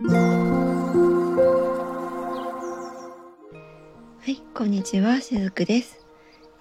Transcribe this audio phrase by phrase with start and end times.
[0.00, 0.04] は
[4.28, 6.06] いこんにちはしずくです。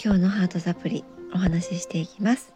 [0.04, 2.56] 今日のハートサプリお話ししていきます、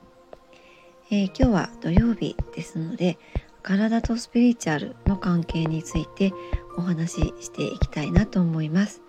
[1.11, 3.19] えー、今日は土曜日ですので
[3.61, 6.33] 体とスピリチュアルの関係について
[6.75, 9.03] お話ししていきたいなと思います。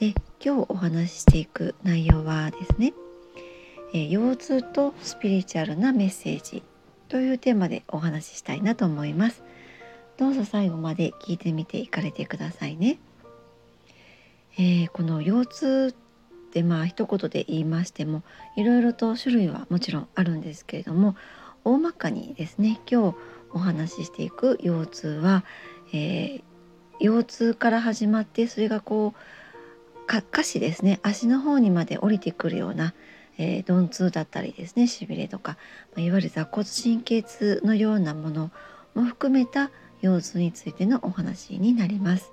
[0.00, 2.92] で今日お話ししていく内容はですね、
[3.94, 6.64] えー、腰痛とスピリチュアルなメッセージ
[7.06, 9.44] というテーマでお話ししたいなと思います。
[10.18, 12.98] どうぞ最後まで聞いてみていかれてくださいね、
[14.58, 15.94] えー、この腰痛
[16.48, 18.24] ってまあ一言で言いましても
[18.56, 21.14] いろいろと種類はもちろんあるんですけれども
[21.64, 23.16] 大まかにですね今日
[23.52, 25.44] お話ししていく腰痛は、
[25.92, 26.42] えー、
[26.98, 32.92] 腰痛から始まってそれがこう下肢ですね足の方にまで降りてくるような、
[33.38, 35.58] えー、鈍痛だったりですねしびれとか、
[35.94, 38.50] まあ、いわゆる座骨神経痛のようなもの
[38.96, 39.70] も含めた
[40.02, 42.32] 腰痛についてのお話になります。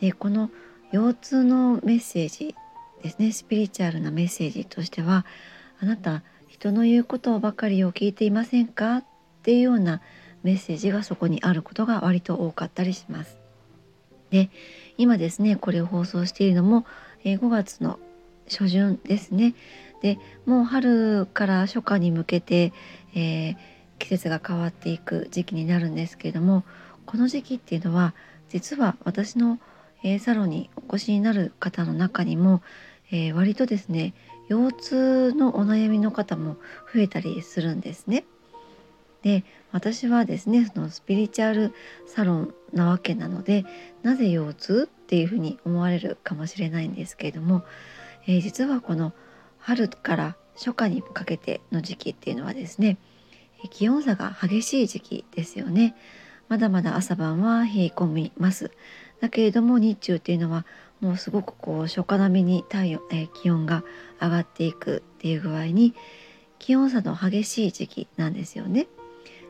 [0.00, 0.50] でこの
[0.92, 2.54] 腰痛のメッセージ
[3.02, 5.24] ですねスピリチュアルなメッセージとしては
[5.80, 9.04] あなた人の言うことばかりを聞いていませんかっ
[9.42, 10.00] ていうような
[10.42, 13.38] メッセージがそこにあることが割と多かったりします。
[14.30, 14.50] で
[14.98, 16.86] 今ですねこれを放送しているのも
[17.24, 17.98] 5月の
[18.48, 19.54] 初旬ですね。
[20.02, 22.72] でもう春から初夏に向けて、
[23.14, 23.56] えー、
[24.02, 26.64] 季節が変わっていく時期になるんですけれども
[27.06, 28.14] この時期っていうのは
[28.48, 29.60] 実は私の、
[30.02, 32.62] え、サロンにお越しになる方の中にも、
[33.12, 34.12] えー、割とですね
[34.48, 36.56] 腰痛のお悩みの方も
[36.92, 38.24] 増えたりするんですね。
[39.22, 41.72] で私はですねそのスピリチュアル
[42.06, 43.64] サロンなわけなので
[44.02, 47.62] なぜ腰痛っていうふうに思われるかもしれないんですけれども、
[48.26, 49.12] えー、実はこの
[49.58, 52.98] 春から初夏にかけての時期っていうのはですね
[53.68, 55.94] 気温差が激しい時期ですよね。
[56.48, 58.70] まだまだ朝晩は冷え込みます。
[59.20, 60.66] だけれども日中っていうのは
[61.00, 63.84] もうすごくこう初夏並みに太陽、え、気温が
[64.20, 65.94] 上がっていくっていう具合に
[66.58, 68.86] 気温差の激しい時期なんですよね。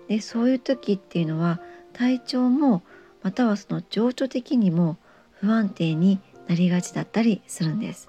[0.08, 1.60] でそういう時っていうのは
[1.92, 2.82] 体調も
[3.22, 4.96] またはその情緒的にも
[5.40, 8.08] 不安定になりがちだったりするんです。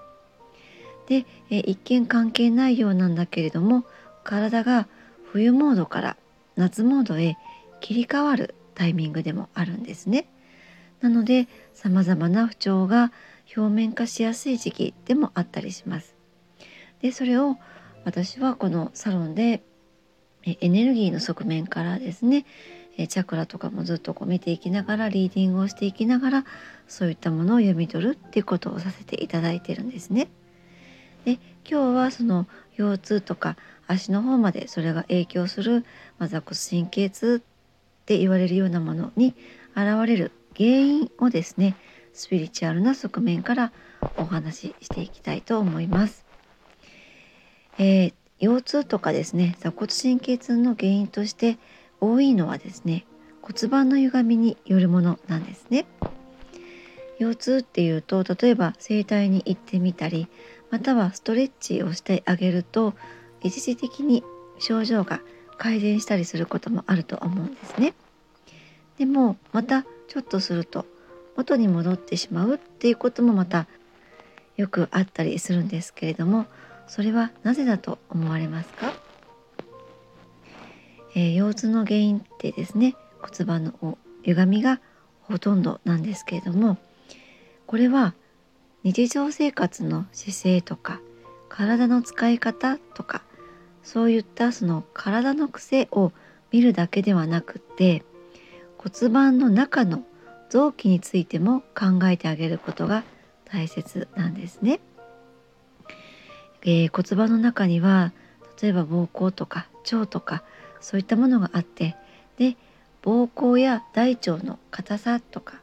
[1.08, 3.84] で、え一見関係ないようなんだけれども
[4.24, 4.88] 体が
[5.34, 6.18] 冬モードから
[6.58, 7.40] 夏モードへ
[7.80, 10.28] 切り替わるタイミングでもあるんですね。
[11.02, 13.12] なので様々な不調が
[13.58, 16.16] 表面化しやすい時期でもあったりします。
[17.02, 17.58] でそれを
[18.06, 19.64] 私はこのサロンで
[20.46, 22.46] エネルギーの側面からですね
[22.96, 26.46] チャクラとかもずっとこう見ていきながらリーディングをしていきながら
[26.88, 30.28] そういったものを読み取るっていうことをさせていただいてるんですね。
[31.26, 32.48] で今日はその
[32.78, 33.56] 腰痛とか
[33.88, 35.86] 足の方までそれが影響する、
[36.20, 39.36] まあ、座骨神経痛って言われるようなものに
[39.76, 41.76] 現れる原因をですね
[42.14, 43.72] スピリチュアルな側面から
[44.18, 46.26] お話ししていきたいと思います。
[47.80, 51.58] えー、腰痛とかですね座骨神経痛の原因として
[52.00, 53.06] 多いのはですね
[53.42, 55.86] 骨盤の歪みによるものなんですね。
[57.20, 60.28] 腰痛っていうと例えば整体に行ってみたり
[60.74, 62.96] またはストレッチをしてあげると
[63.44, 64.24] 一時的に
[64.58, 65.22] 症状が
[65.60, 67.94] 改善したりすることもあると思うんですね。
[68.98, 70.88] でもまたちょっとすると
[71.38, 73.68] 元に戻ってしまうっていうこともまた
[74.58, 76.48] よくあったりするんですけれども
[76.88, 78.94] それはなぜだと思われますか、
[81.14, 84.82] えー、腰痛の原因ってですね骨盤の歪みが
[85.22, 86.78] ほとんどなんですけれども
[87.68, 88.16] これは
[88.84, 91.00] 日常生活の姿勢とか
[91.48, 93.24] 体の使い方とか
[93.82, 96.12] そういったその体の癖を
[96.52, 98.04] 見るだけではなくて
[98.78, 100.04] 骨盤の中の
[100.50, 103.04] 臓器についても考えてあげることが
[103.46, 104.80] 大切なんですね。
[106.64, 108.14] えー、骨盤の中には
[108.62, 110.44] 例えば膀胱とか腸とか
[110.80, 111.96] そういったものがあって
[112.38, 112.56] で
[113.02, 115.62] 膀胱や大腸の硬さとか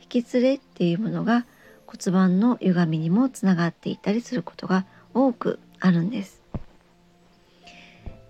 [0.00, 1.46] 引き連れっていうものが
[1.96, 4.84] 骨盤の歪みにもつながっていたりすることが
[5.14, 6.42] 多くあるんです。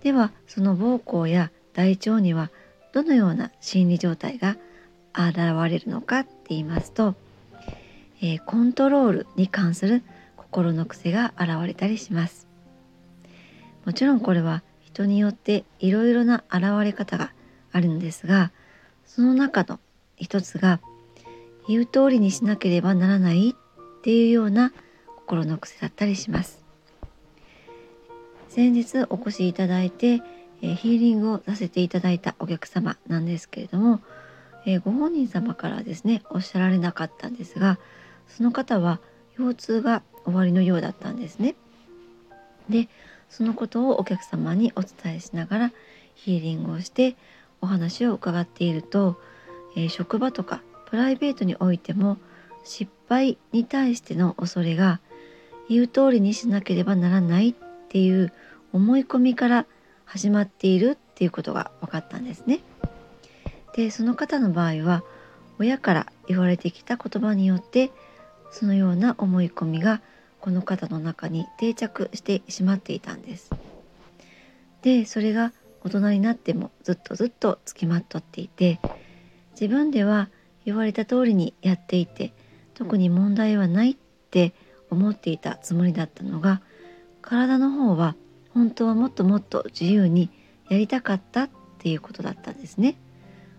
[0.01, 2.49] ではその膀胱や大腸には
[2.93, 4.55] どのような心理状態が
[5.13, 5.37] 現
[5.69, 7.15] れるのかって言いますと、
[8.21, 10.01] えー、コントロールに関する
[10.37, 12.47] 心の癖が現れたりします。
[13.85, 17.31] もちろんこれは人によっていろいろな現れ方が
[17.71, 18.51] あるんですが
[19.05, 19.79] その中の
[20.15, 20.79] 一つが
[21.67, 24.73] 言う通りにしなければならないっていうような
[25.17, 26.63] 心の癖だったりします。
[28.49, 30.21] 先日お越しいただいて、
[30.61, 34.01] えヒーリングをさせていただいたお客様なんですけれども
[34.67, 37.79] え、ご本人様からですねおっしゃられなかったんですが
[38.27, 38.99] その方は
[39.37, 41.55] 腰痛が終わりのようだったんですね。
[42.69, 42.89] で
[43.29, 45.73] そのことをお客様にお伝えしながら
[46.15, 47.15] ヒーリングをして
[47.61, 49.17] お話を伺っていると、
[49.75, 52.17] え、職場とかプライベートにおいても
[52.63, 54.99] 失敗に対しての恐れが
[55.69, 57.53] 言う通りにしなければならないっ
[57.89, 58.31] ていう
[58.71, 59.65] 思い込みから
[60.05, 62.61] 始まっているっていうことが分かったんですね。
[63.75, 65.03] でその方の場合は
[65.59, 67.91] 親から言われてきた言葉によって
[68.51, 70.01] そのような思い込みが
[70.39, 73.51] この方の中に定着してしまっていたんです。
[74.83, 75.51] でそれが
[75.83, 78.79] 大人になってもずっとずっとつきまっとっていて
[79.51, 80.29] 自分では
[80.67, 82.33] 言われた通りにやっていて
[82.73, 84.53] 特に問題はないって
[84.89, 86.61] 思っていたつもりだったのが
[87.21, 88.17] 体の方は
[88.53, 90.29] 本当はもっともっと自由に
[90.69, 91.49] やりたかったっ
[91.79, 92.97] ていうことだったんですね。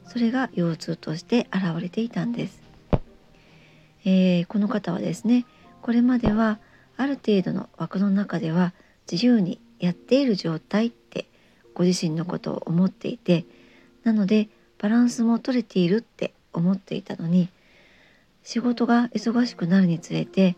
[0.06, 2.60] それが腰痛として現れていたんです。
[4.04, 5.46] えー、この方はですね
[5.80, 6.58] これまでは
[6.98, 8.74] ある程度の枠の中では
[9.10, 11.26] 自由にやっている状態って
[11.72, 13.46] ご自身のことを思っていて
[14.04, 17.48] なのでバランスも取れているって思っていたのに
[18.42, 20.56] 仕事が忙しくなるにつれて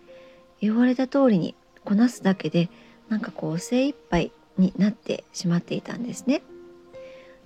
[0.60, 1.54] 言われた通りに
[1.84, 2.68] こなすだけで
[3.08, 6.42] なんかこう精一杯になってしまっていたんですね。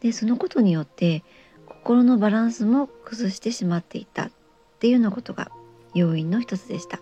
[0.00, 1.22] でそのことによって
[1.66, 4.30] 心のバランスも崩してしまっていたっ
[4.80, 5.50] ていうようなことが
[5.94, 7.00] 要因の一つでした。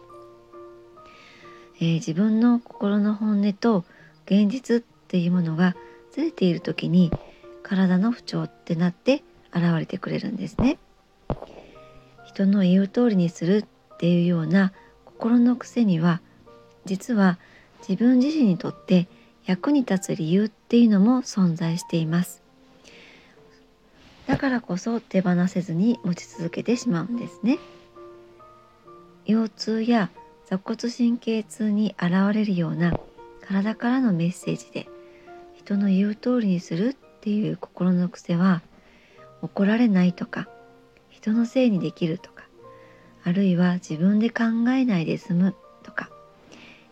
[1.80, 3.84] えー、自分の心の本音と
[4.26, 5.74] 現実っていうものが
[6.12, 7.10] ずれている時に
[7.64, 10.78] 体の不調ってなって現れてくれるんですね。
[12.34, 13.64] 人の言う通りにする
[13.94, 14.72] っていうような
[15.04, 16.20] 心の癖には
[16.84, 17.38] 実は
[17.86, 19.08] 自分自身にとって
[19.44, 22.42] 役に立つ理由っていうのも存在しています。
[24.26, 27.58] だからこそ手放せずに持ち続けてしまうんですね。
[29.26, 30.10] 腰痛や
[30.46, 32.98] 坐骨神経痛に現れるような
[33.42, 34.88] 体からのメッセージで
[35.54, 38.62] 人の言う通りにするっていう心の癖は
[39.42, 40.48] 怒られないとか
[41.22, 42.42] 人のせいにできるとか
[43.22, 45.54] あるいは自分で考えないで済む
[45.84, 46.10] とか、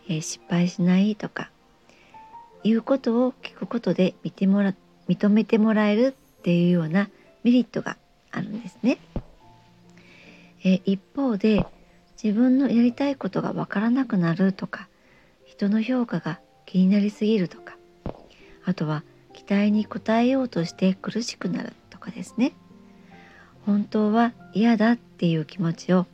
[0.07, 1.51] えー、失敗しないとか
[2.63, 4.73] いうことを聞くことで見てもら
[5.09, 7.09] 認めてもらえるっていうような
[7.43, 7.97] メリットが
[8.31, 8.99] あるんですね。
[10.63, 11.65] えー、一方で
[12.23, 14.87] 自分のやりたいことがわからなくなるとか
[15.43, 17.75] 人の評価が気になりすぎるとか
[18.63, 19.03] あとは
[19.33, 22.53] 期待に応えようとして苦しくなるとかですね
[23.65, 26.05] 本当は嫌だっていう気持ちを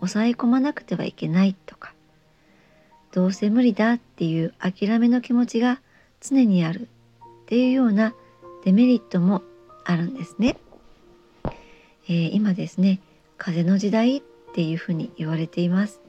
[0.00, 1.94] 抑え込まなくてはいけないとか
[3.12, 5.80] どうせ無理だっていう諦めの気持ちが
[6.20, 6.86] 常にあるっ
[7.46, 8.14] ていうような
[8.64, 9.42] デメリットも
[9.84, 10.58] あるんですね。
[12.08, 13.00] えー、今ですね
[13.38, 14.22] 風の時代っ
[14.54, 16.00] ていうふうに言われています。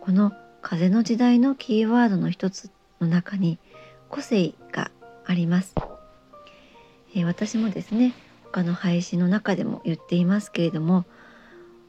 [0.00, 0.32] この
[0.62, 2.70] 風の時代のキーワードの一つ
[3.00, 3.58] の中に
[4.08, 4.90] 個性が
[5.24, 5.74] あります。
[7.14, 8.14] えー、私もですね
[8.52, 11.06] 他の配信の中でも言っていますけれども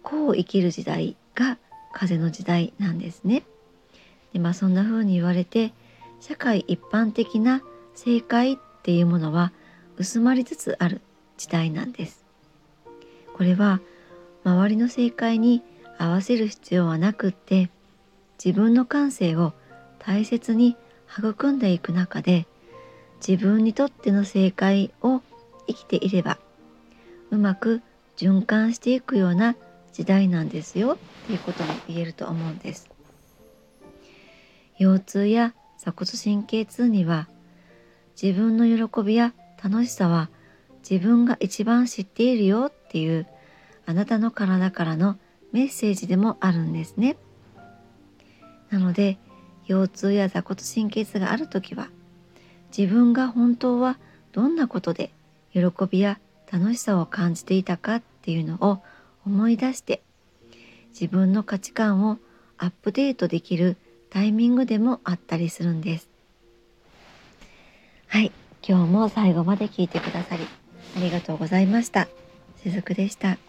[0.02, 1.58] こう生きる時代が
[1.92, 3.44] 風の時代なんですね。
[4.32, 5.74] でまあそんな風に言われて
[6.22, 7.62] 社会一般的な
[7.94, 9.52] 正解っていうものは
[9.98, 11.02] 薄まりつつある
[11.38, 12.24] 時代なんです。
[13.36, 13.82] これは
[14.46, 15.62] 周りの正解に
[15.98, 17.70] 合わせる必要はなくって
[18.44, 19.54] 自分の感性を
[20.00, 20.78] 大切に
[21.08, 22.48] 育んでいく中で
[23.26, 25.22] 自分にとっての正解を
[25.68, 26.40] 生きていれば
[27.34, 27.82] うまく
[28.16, 29.56] 循環していくような
[29.92, 32.90] 時代なんですよっていうことも言えると思うんです。
[34.78, 37.28] 腰痛や鎖骨神経痛には
[38.22, 40.30] 自分の喜びや楽しさは
[40.88, 43.26] 自分が一番知っているよっていう
[43.86, 45.18] あなたの体からの
[45.52, 47.18] メッセージでもあるんですね。
[48.70, 49.18] なので
[49.68, 51.90] 腰痛や座骨神経痛がある時は
[52.76, 53.98] 自分が本当は
[54.34, 55.12] どんなことで
[55.52, 56.20] 喜びや
[56.54, 58.84] 楽しさを感じていたかっていうのを
[59.26, 60.04] 思い出して
[60.90, 62.20] 自分の価値観を
[62.60, 63.76] アップデートできる
[64.12, 66.08] タイミングでもあったりするんです。
[68.08, 68.32] はい、
[68.62, 70.46] 今日も最後まで聞いてくださり
[70.96, 72.08] ありがとうございました。
[72.62, 73.40] しずくでした。